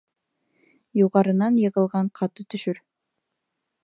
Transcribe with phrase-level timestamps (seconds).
[0.99, 2.81] Юғарынан йығылған ҡаты төшөр.